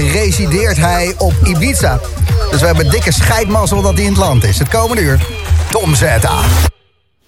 [0.00, 2.00] resideert hij op Ibiza.
[2.50, 4.58] Dus we hebben dikke scheidmazzel dat hij in het land is.
[4.58, 5.26] Het komende uur,
[5.70, 6.40] Tom Zeta.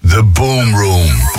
[0.08, 1.35] The Boom Room.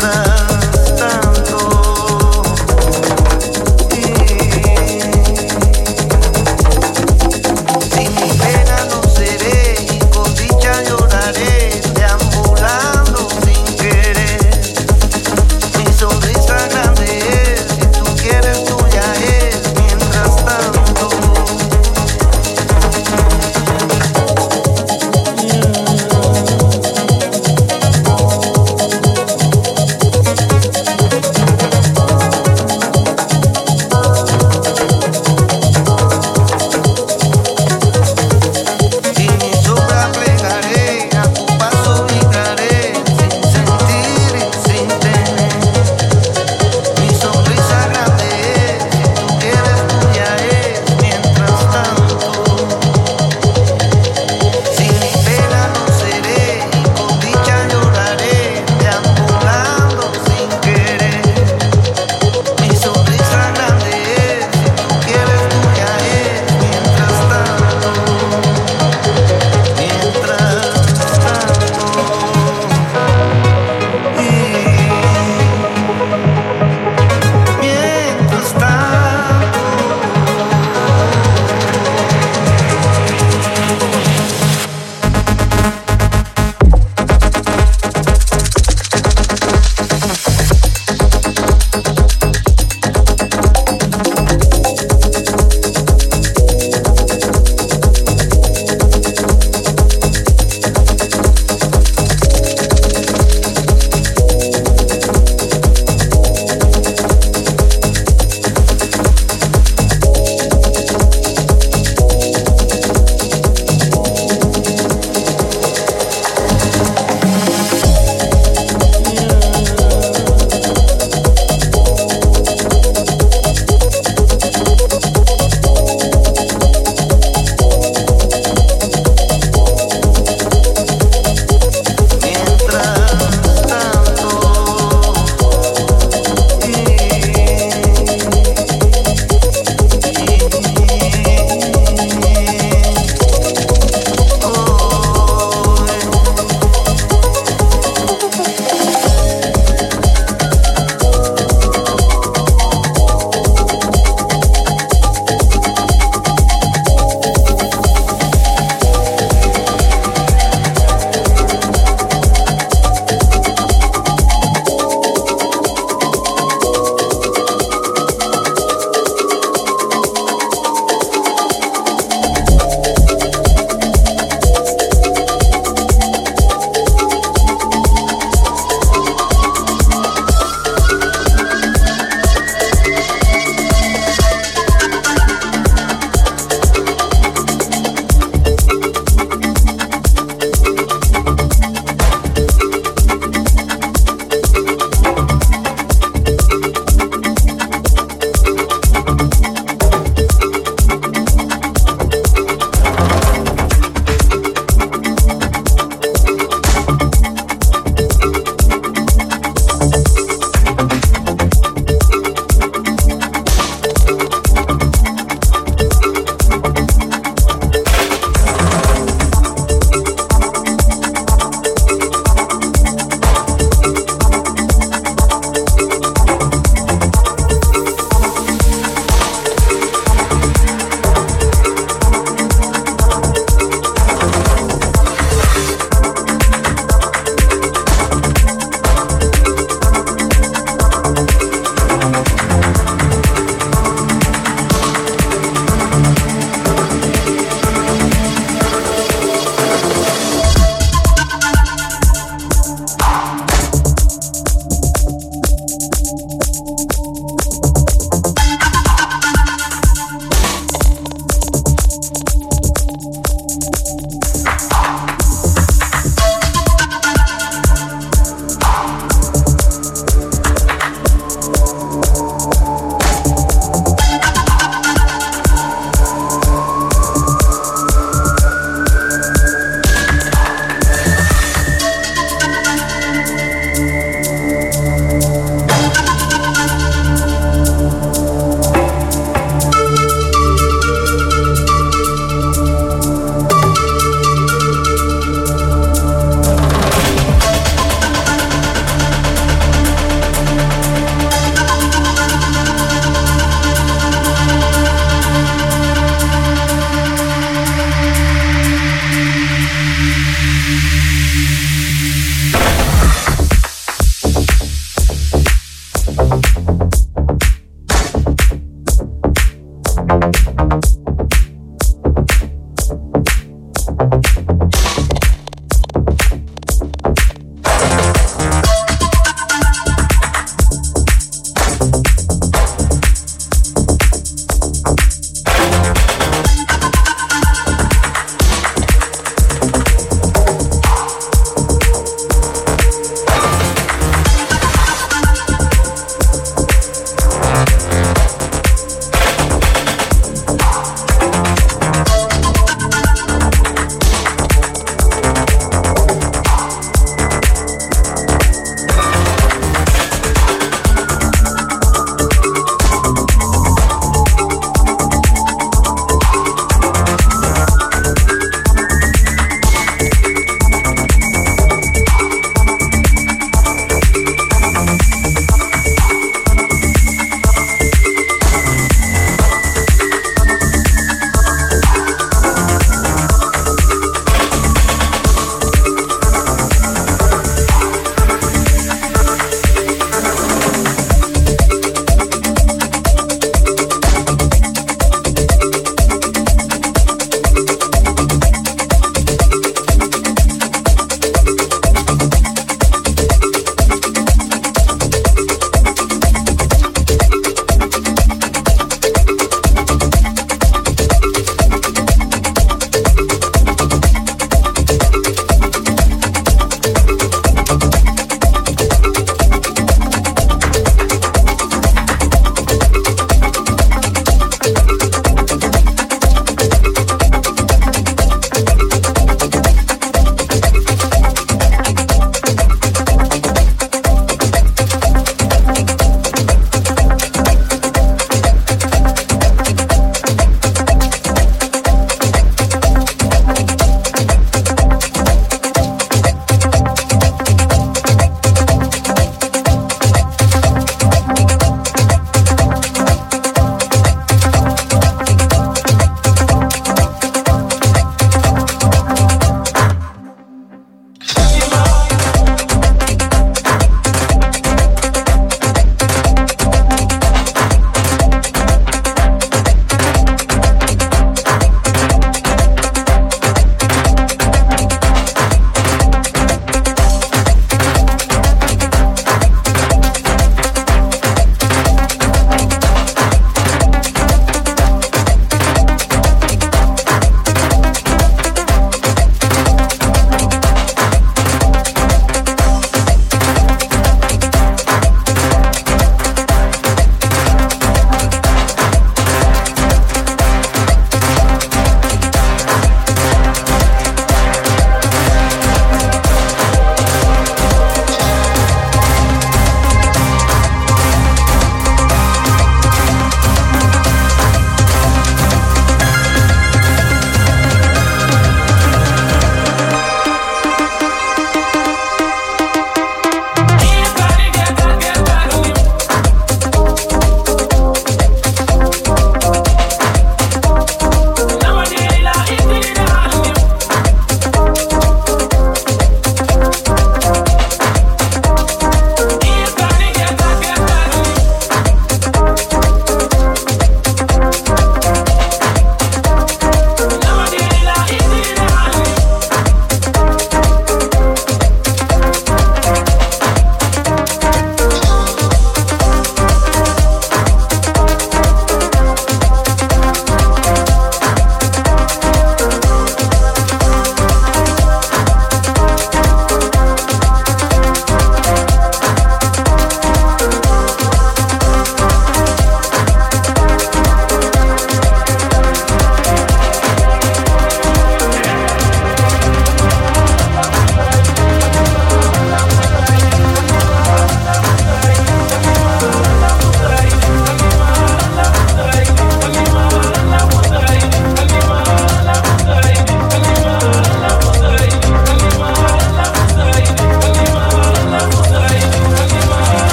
[0.00, 0.27] nuestra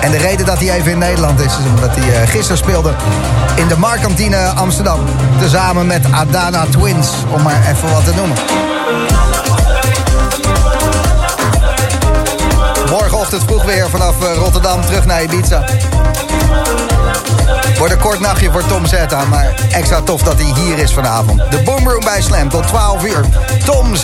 [0.00, 2.92] En de reden dat hij even in Nederland is, is omdat hij uh, gisteren speelde
[3.54, 5.00] in de Markantine Amsterdam.
[5.38, 8.36] Tezamen met Adana Twins, om maar even wat te noemen.
[12.90, 15.64] Morgenochtend vroeg weer vanaf uh, Rotterdam terug naar Ibiza.
[17.78, 21.50] Wordt een kort nachtje voor Tom Zetta, maar extra tof dat hij hier is vanavond.
[21.50, 23.24] De Boomroom bij Slam tot 12 uur.
[23.64, 23.94] Tom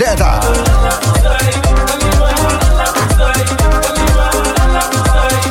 [4.72, 5.41] love, love.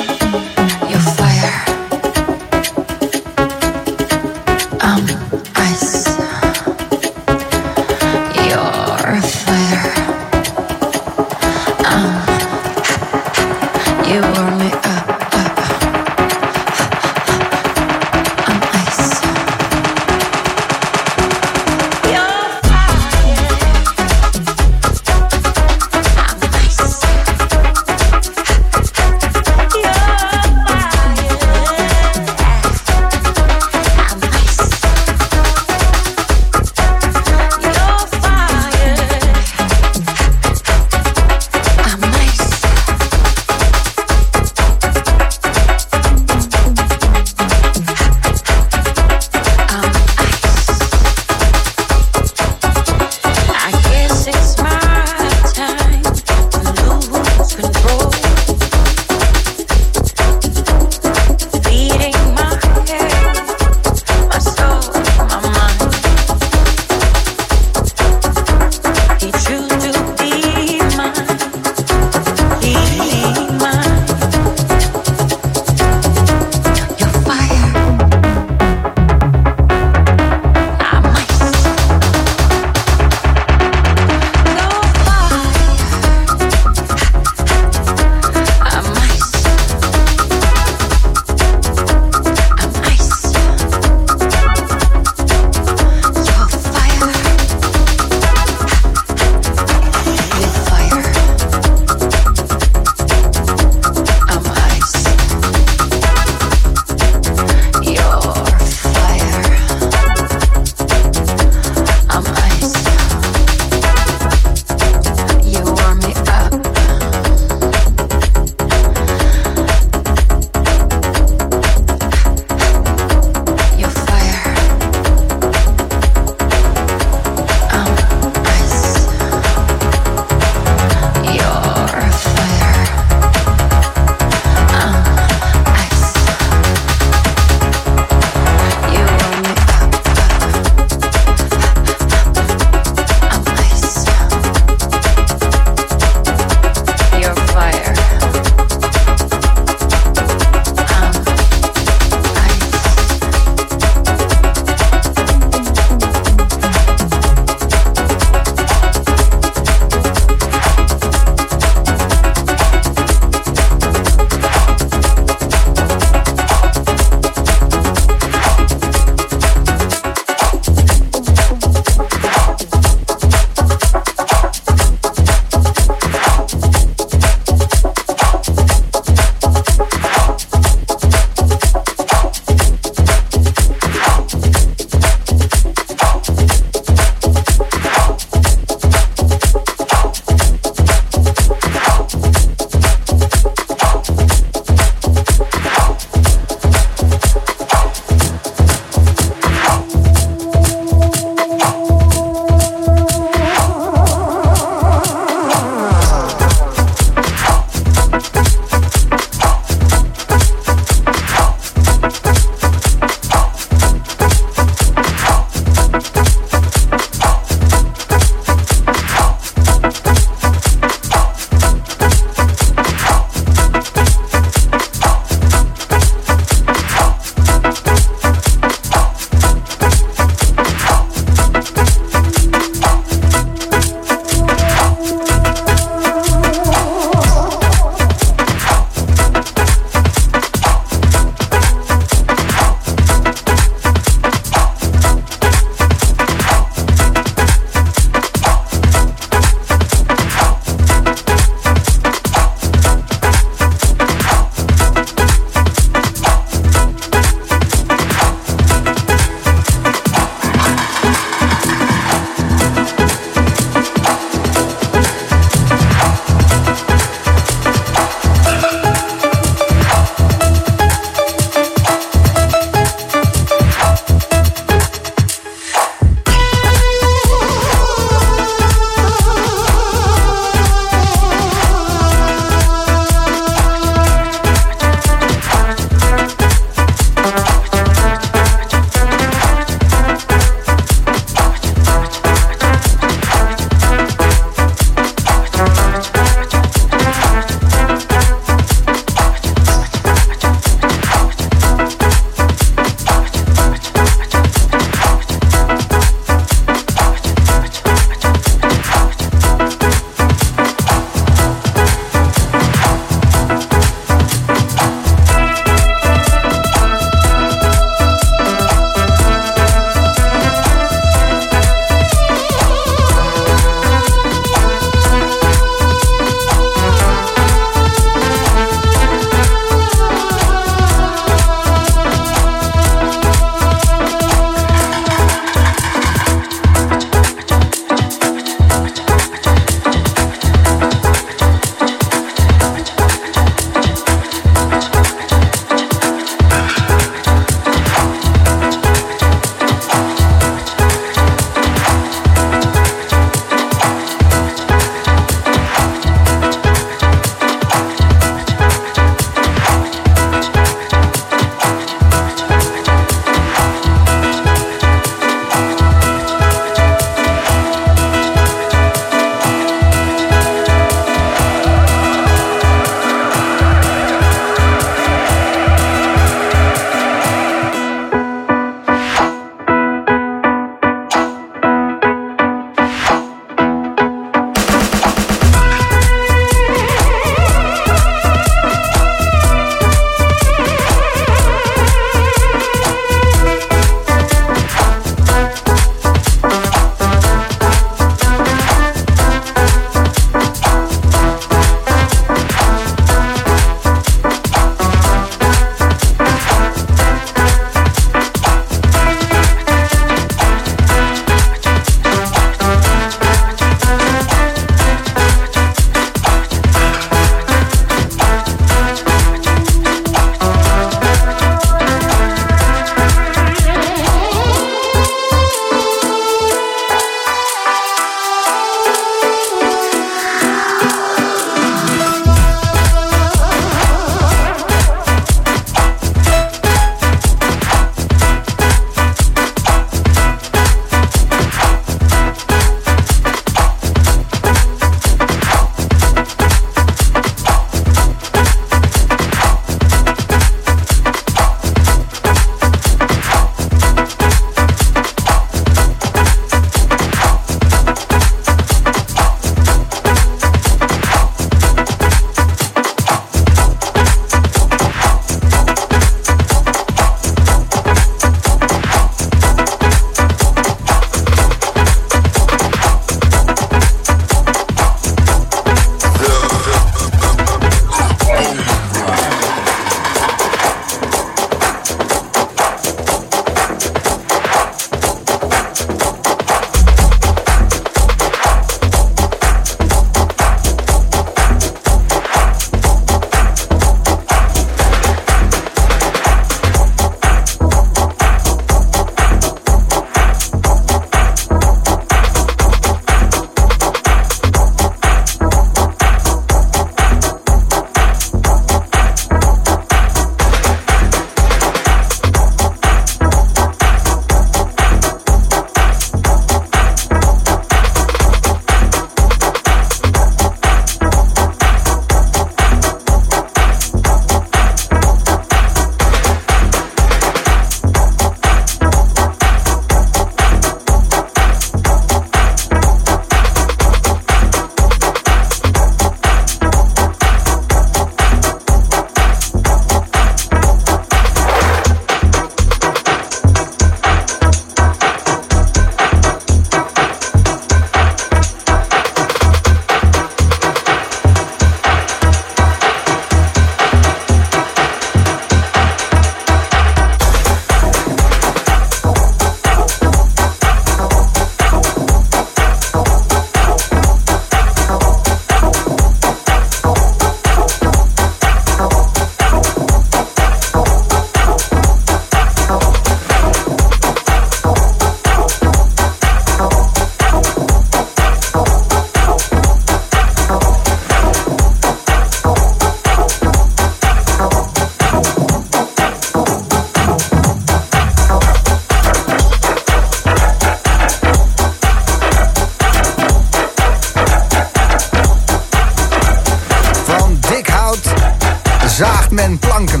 [599.14, 600.00] Zaagt men planken.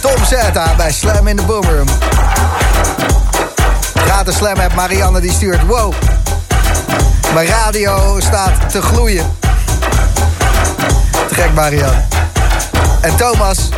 [0.00, 1.86] Tom Zeta bij Slam in de Boomroom.
[3.94, 5.66] Gratis Slam app Marianne die stuurt.
[5.66, 5.94] Wow.
[7.34, 9.26] Mijn radio staat te gloeien.
[11.28, 12.02] Te gek Marianne.
[13.00, 13.68] En Thomas.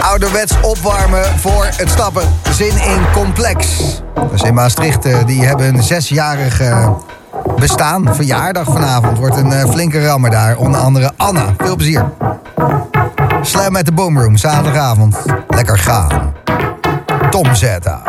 [0.00, 2.22] Ouderwets opwarmen voor het stappen.
[2.50, 3.66] Zin in complex.
[4.30, 6.94] Dus in Maastricht, eh, die hebben een zesjarige
[7.56, 8.14] bestaan.
[8.14, 9.18] Verjaardag vanavond.
[9.18, 10.56] Wordt een uh, flinke rammer daar.
[10.56, 11.54] Onder andere Anna.
[11.58, 12.04] Veel plezier.
[13.46, 15.24] Slam met de Boomroom, zaterdagavond.
[15.48, 16.34] Lekker gaan.
[17.30, 18.05] Tom Zeta.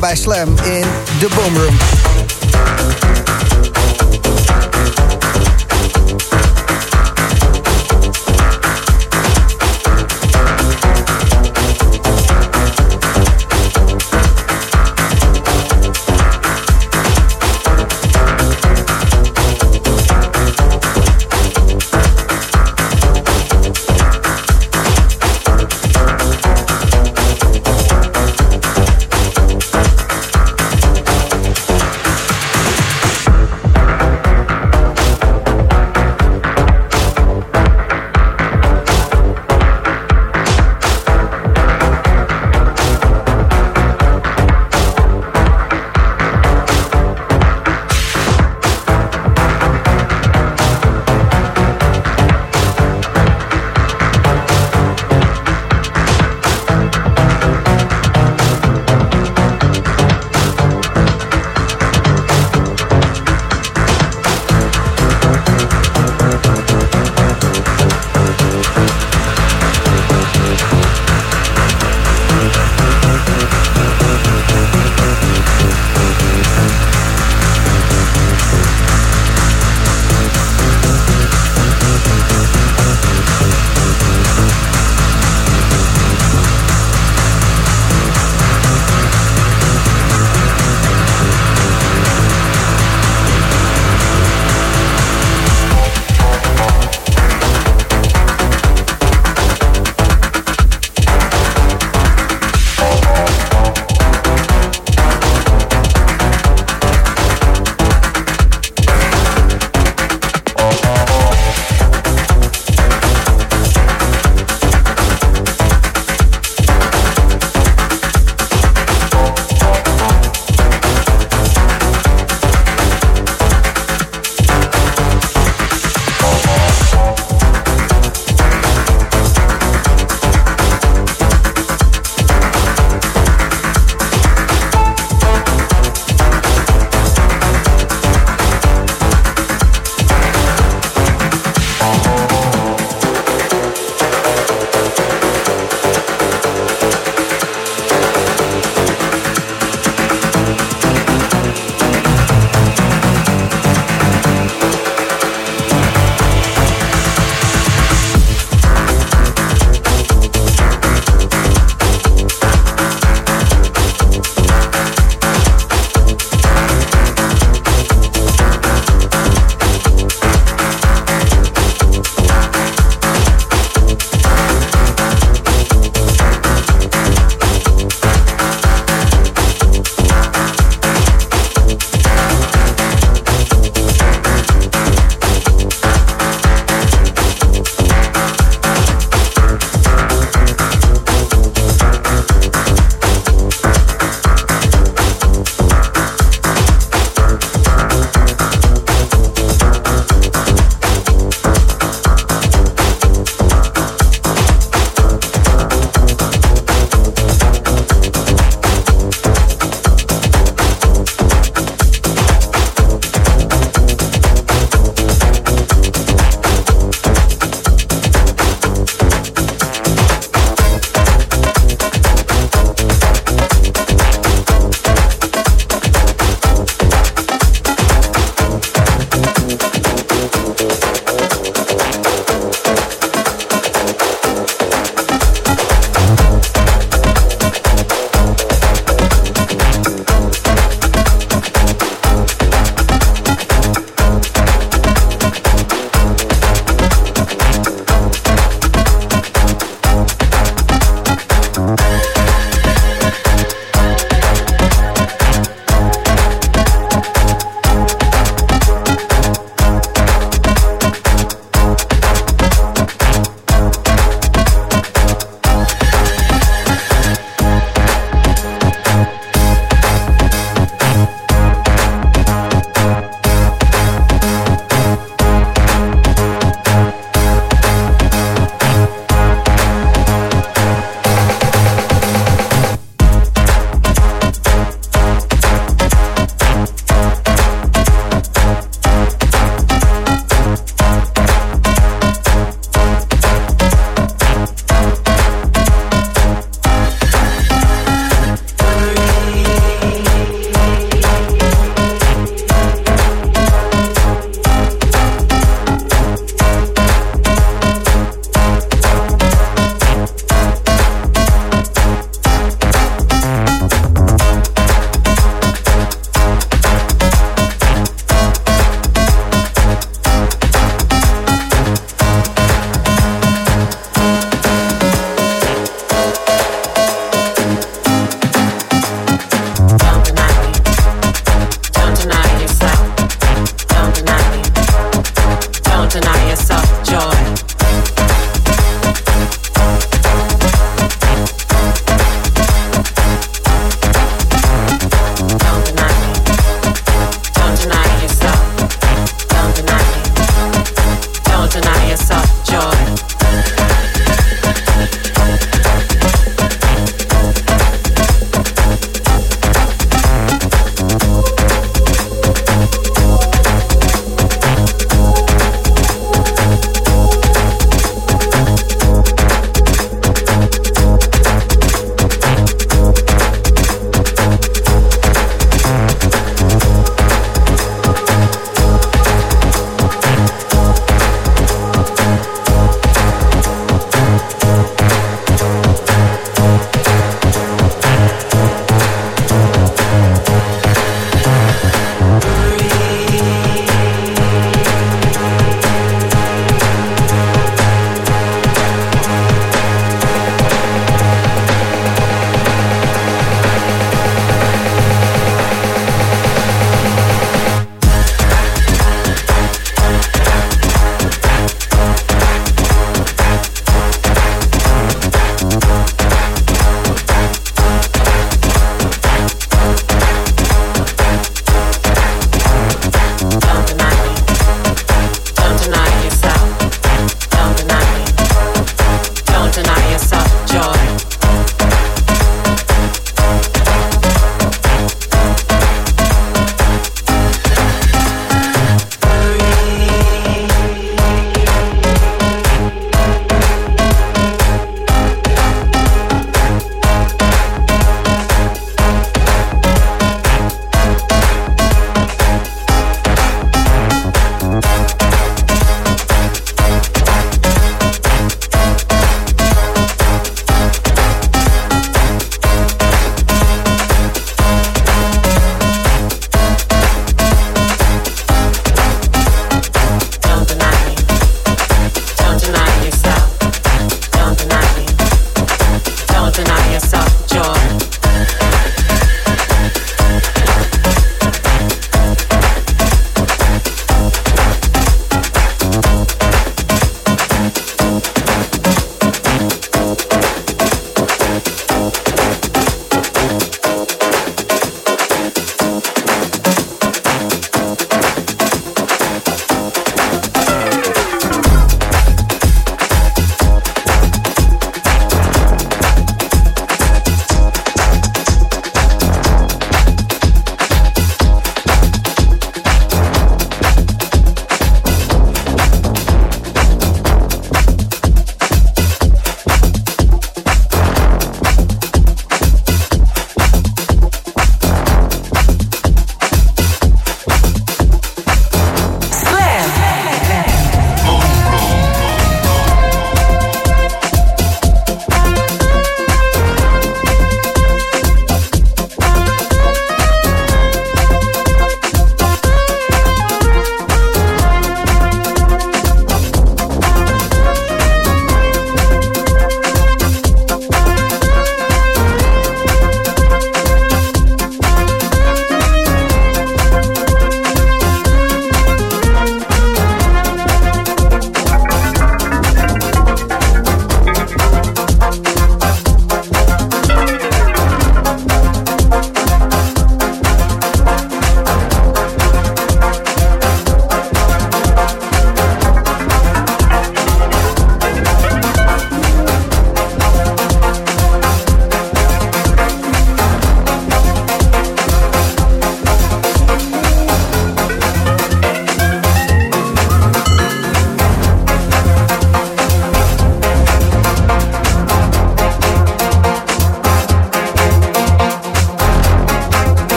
[0.00, 0.84] Bij Slam in
[1.18, 1.76] de Boomroom.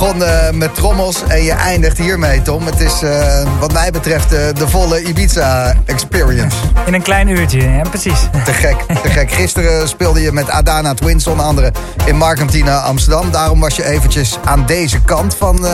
[0.00, 2.66] Begon uh, met trommels en je eindigt hiermee, Tom.
[2.66, 6.56] Het is uh, wat mij betreft uh, de volle Ibiza-experience.
[6.86, 8.18] In een klein uurtje, ja, precies.
[8.44, 9.32] Te gek, te gek.
[9.32, 11.72] Gisteren speelde je met Adana Twins, onder andere
[12.04, 13.30] in Markentina Amsterdam.
[13.30, 15.66] Daarom was je eventjes aan deze kant van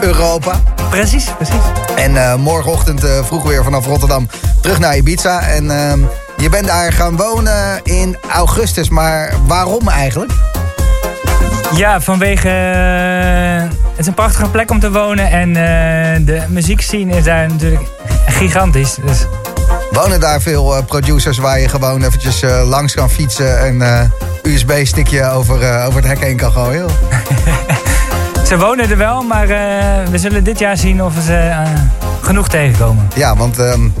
[0.00, 0.60] Europa.
[0.90, 1.64] Precies, precies.
[1.96, 4.28] En morgenochtend vroeg weer vanaf Rotterdam
[4.60, 5.40] terug naar Ibiza.
[5.40, 6.00] En ehm,
[6.36, 10.32] je bent daar gaan wonen in augustus, maar waarom eigenlijk?
[11.74, 12.48] Ja, vanwege...
[13.96, 15.30] Uh, het is een prachtige plek om te wonen.
[15.30, 17.82] En uh, de muziekscene is daar natuurlijk
[18.26, 18.96] gigantisch.
[19.04, 19.26] Dus.
[19.90, 23.58] Wonen daar veel uh, producers waar je gewoon eventjes langs kan fietsen...
[23.60, 24.10] en
[24.42, 26.86] USB-stickje over, over het hek heen kan gooien?
[28.48, 29.46] ze wonen er wel, maar
[30.10, 31.66] we zullen dit jaar zien of ze
[32.20, 33.08] genoeg tegenkomen.
[33.14, 33.58] Ja, want...
[33.58, 33.94] Um,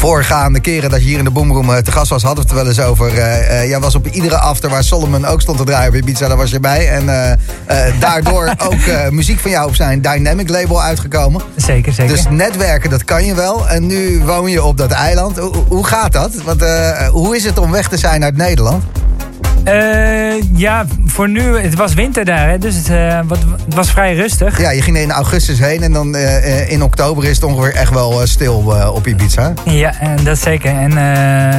[0.00, 2.58] voorgaande keren dat je hier in de Boomroom eh, te gast was, hadden we het
[2.58, 3.12] er wel eens over.
[3.12, 6.36] Uh, jij was op iedere after waar Solomon ook stond te draaien bij Ibiza, daar
[6.36, 6.88] was je bij.
[6.88, 11.42] En uh, daardoor ook muziek van jou op zijn Dynamic label uitgekomen.
[11.56, 12.14] Zeker, zeker.
[12.14, 13.68] Dus netwerken, dat kan je wel.
[13.68, 15.38] En nu woon je op dat eiland.
[15.38, 16.34] Hoe, hoe gaat dat?
[16.44, 16.64] Want,
[17.10, 18.84] hoe is het om weg te zijn uit Nederland?
[19.64, 23.90] Uh, ja, voor nu, het was winter daar, hè, dus het, uh, wat, het, was
[23.90, 24.60] vrij rustig.
[24.60, 27.92] Ja, je ging in augustus heen en dan uh, in oktober is het ongeveer echt
[27.92, 29.52] wel stil op Ibiza.
[29.64, 30.76] Ja, en dat zeker.
[30.76, 30.92] En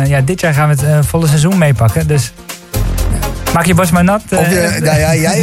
[0.07, 2.33] ja, dit jaar gaan we het volle seizoen meepakken, dus...
[3.53, 4.21] Maak je bos maar nat.
[4.21, 5.41] Op je, nou ja, jij,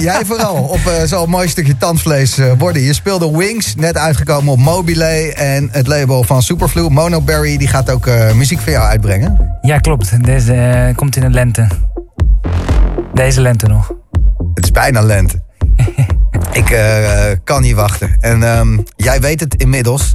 [0.00, 0.54] jij vooral.
[0.54, 2.82] Op zo'n mooi stukje tandvlees worden.
[2.82, 5.34] Je speelde Wings, net uitgekomen op Mobile.
[5.34, 9.58] En het label van Superflu, Monoberry, die gaat ook muziek voor jou uitbrengen.
[9.62, 10.24] Ja, klopt.
[10.24, 11.68] Deze komt in de lente.
[13.20, 13.92] Deze lente nog.
[14.54, 15.42] Het is bijna lente.
[16.52, 18.16] ik uh, kan niet wachten.
[18.20, 20.14] En um, jij weet het inmiddels.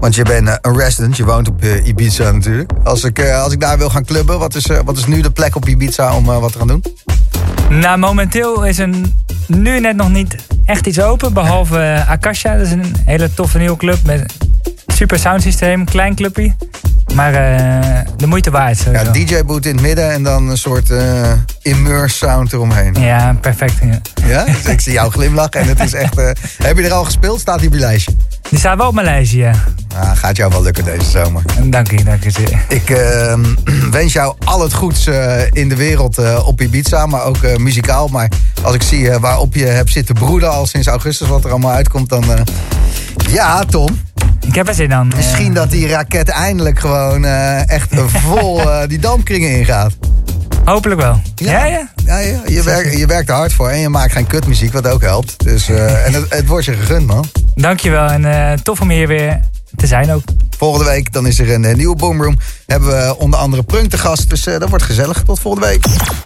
[0.00, 2.72] Want je bent uh, een resident, je woont op uh, Ibiza natuurlijk.
[2.84, 5.56] Als ik, als ik daar wil gaan clubben, wat is, wat is nu de plek
[5.56, 6.82] op Ibiza om wat te gaan doen?
[7.70, 8.90] Nou, momenteel is er
[9.46, 11.32] nu net nog niet echt iets open.
[11.32, 14.34] Behalve Akasha, dat is een hele toffe nieuwe club met
[14.86, 16.54] super soundsysteem, klein clubje.
[17.18, 18.84] Maar uh, de moeite waard.
[18.92, 22.94] Ja, DJ-boot in het midden en dan een soort uh, immerse sound eromheen.
[23.00, 23.74] Ja, perfect.
[23.82, 24.44] Ja, ja?
[24.44, 26.18] Dus ik zie jou glimlachen en het is echt...
[26.18, 26.30] Uh,
[26.62, 27.40] heb je er al gespeeld?
[27.40, 28.12] Staat die op je lijstje?
[28.48, 29.52] Die staat wel op mijn lijstje, ja.
[29.96, 31.42] Ah, gaat jou wel lukken deze zomer.
[31.64, 32.64] Dank je, dank je zeer.
[32.68, 33.44] Ik ehm,
[33.90, 35.06] wens jou al het goeds
[35.52, 38.08] in de wereld op Ibiza, maar ook muzikaal.
[38.08, 38.28] Maar
[38.62, 42.08] als ik zie waarop je hebt zitten broeden al sinds augustus, wat er allemaal uitkomt,
[42.08, 42.24] dan...
[43.30, 44.06] ja, Tom.
[44.48, 45.08] Ik heb er zin aan.
[45.16, 47.88] Misschien dat die raket eindelijk gewoon uh, echt
[48.24, 49.92] vol uh, die dampkringen ingaat.
[50.64, 51.20] Hopelijk wel.
[51.34, 51.88] Ja, ja.
[52.04, 52.18] ja.
[52.18, 55.02] ja, Je, werkt, je werkt er hard voor en je maakt geen kutmuziek, wat ook
[55.02, 55.44] helpt.
[55.44, 57.24] Dus, uh, en het, het, wordt je gegund, man.
[57.54, 59.40] Dankjewel en tof om hier weer
[59.76, 60.22] te zijn ook.
[60.58, 62.38] Volgende week dan is er een nieuwe Boomroom.
[62.66, 65.22] Hebben we onder andere Prunk te gast, dus dat wordt gezellig.
[65.22, 65.84] Tot volgende week.